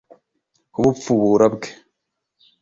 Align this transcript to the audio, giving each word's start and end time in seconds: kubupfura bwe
kubupfura 0.73 1.45
bwe 1.53 1.69